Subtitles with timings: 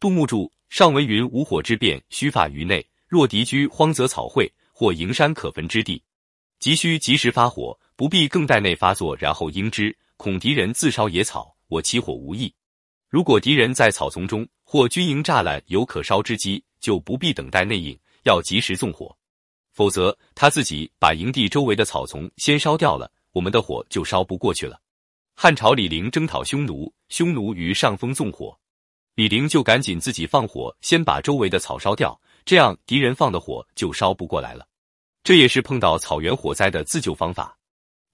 [0.00, 2.86] 杜牧注：上文云无火之变，须发于内。
[3.08, 6.00] 若敌居荒泽草会或营山可焚之地，
[6.60, 12.54] 急需及时发火，不必更待内发作然后应之，恐敌人自烧野草，我起火无益。
[13.08, 19.16] 如果敌人在草丛中或军营栅栏有可烧之机，就不必等待内应，要及时纵火，
[19.72, 24.80] 否则他自己把营地周围的草丛先烧掉了，我们的火就烧不过去了。
[25.34, 28.56] 汉朝李陵征讨匈奴，匈奴于上风纵火，
[29.18, 32.16] 李陵就赶紧自己放火，先把周围的草烧掉。
[32.44, 34.64] 这样敌人放的火就烧不过来了，
[35.24, 37.58] 这也是碰到草原火灾的自救方法。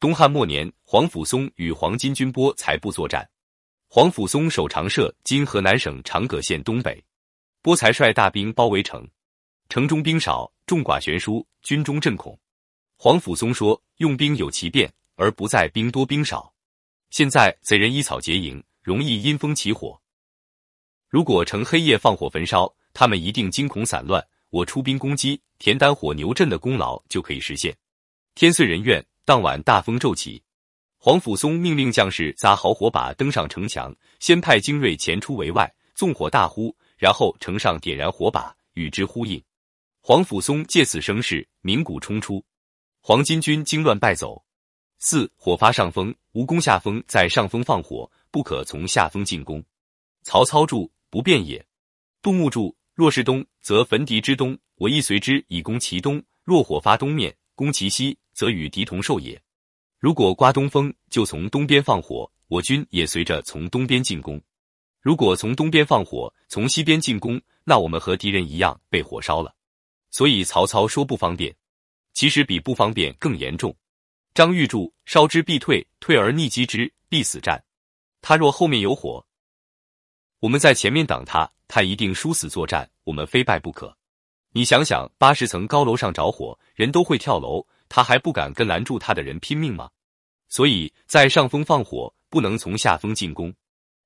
[0.01, 3.29] 东汉末年，皇甫嵩与黄巾军波才部作战，
[3.87, 7.05] 皇甫嵩守长社（今河南省长葛县东北），
[7.61, 9.07] 波才率大兵包围城，
[9.69, 12.35] 城中兵少，众寡悬殊，军中震恐。
[12.97, 16.51] 皇甫嵩说：“用兵有其变，而不在兵多兵少。
[17.11, 20.01] 现在贼人依草结营，容易因风起火，
[21.15, 27.77] 如果乘黑夜放火焚烧。”他们一定惊恐散乱，我出兵攻击，田丹火牛阵的功劳就可以实现。
[28.35, 30.43] 天遂人愿，当晚大风骤起，
[30.97, 39.43] 黄甫嵩命令将士扎好火把，登上城墙，先派精锐前出围外，纵火大呼，然后城上点燃火把，与之呼应。
[40.01, 42.45] 黄甫嵩借此声势，鸣鼓冲出，
[43.01, 44.41] 黄巾军惊乱败走。
[45.01, 49.61] 四火发上风，无攻下风，在上风放火，不可从下风进攻。
[50.23, 51.65] 曹操注：不变也。
[52.21, 52.77] 杜牧注。
[52.93, 59.41] 若是东，则焚敌之东，我亦随之以攻其东；若火发东面，攻其西，则与敌同受也。
[60.01, 64.41] 如果刮东风，就从东边放火，我军也随着从东边进攻；
[65.01, 69.55] 如果从东边放火，从西边进攻，那我们和敌人一样被火烧了。
[70.11, 71.55] 所以曹操说不方便，
[72.13, 73.73] 其实比不方便更严重。
[74.35, 77.63] 张玉柱烧之必退，退而逆击之，必死战。
[78.21, 79.25] 他若后面有火，
[80.41, 81.51] 我们在前面挡他。
[81.67, 83.97] 他一定殊死作战，我们非败不可。
[84.53, 89.91] 你想想，八十层高楼上着火，人都会跳楼，他还不敢跟拦住他的人拼命吗？
[90.49, 93.53] 所以在上风放火，不能从下风进攻，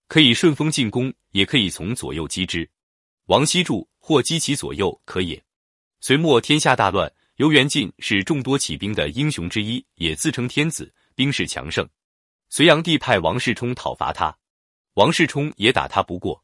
[0.07, 2.67] 可以顺风进攻，也可以从左右击之。
[3.27, 5.43] 王羲柱：或击其左右，可也。
[6.01, 11.87] 隋末天下大乱，刘元进是众多起兵的英雄之一，也自称天子，兵势强盛。
[12.49, 14.35] 隋炀帝派王世充讨伐他，
[14.99, 16.43] 王世充也打他不过。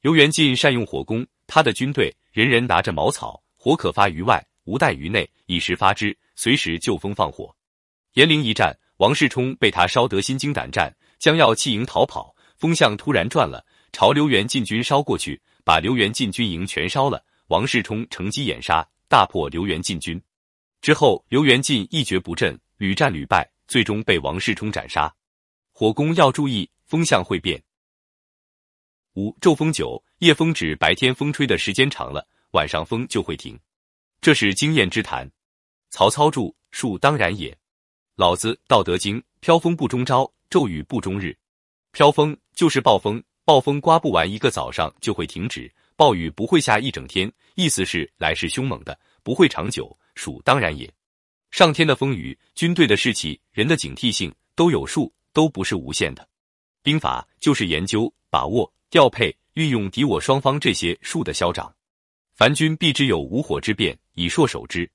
[0.00, 7.54] 刘元进善用火攻，他的军队人人拿着茅草，火可发于外，无待于内，以时发之，随时就风放火。
[8.14, 13.62] 延陵一战，王世充被他烧得心惊胆战，将要弃营逃跑，风向突然转了，
[13.92, 17.22] 朝刘元进军烧过去，把刘元进军营全烧了。
[17.48, 20.18] 王世充乘机掩杀，大破刘元进军。
[20.80, 25.14] 之后，刘元进一蹶不振，屡战屡败，最终被王世充斩杀。
[25.70, 27.62] 火攻要注意风向会变。
[29.20, 33.58] 五骤风九，夜风指白天风吹的时间长了，晚上风就会停，
[34.22, 35.30] 这是经验之谈。
[35.90, 37.54] 曹操注：数当然也。
[38.16, 41.36] 老子《道德经》：飘风不终朝，骤雨不终日。
[41.92, 49.94] 飘风就是暴风，暴风刮不完一个早上就会停止，暴雨不会下一整天，意思是来势凶猛的，不会长久。
[50.14, 50.90] 数当然也。
[51.50, 56.26] 上天的风雨，军队的士气，人的警惕性都有数，都不是无限的。
[56.82, 58.72] 兵法就是研究把握。
[58.90, 61.72] 调配、运用敌我双方这些术的消长，
[62.34, 64.90] 凡军必知有五火之变，以硕守之。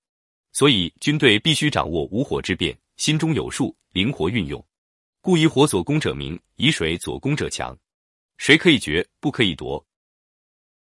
[0.51, 4.61] 所以军队必须掌握五火之变，心中有数，灵活运用。
[5.21, 7.77] 故以火所攻者明，以水所攻者强。
[8.37, 9.84] 谁可以决，不可以夺，